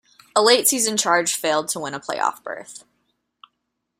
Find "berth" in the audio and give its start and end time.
2.43-2.85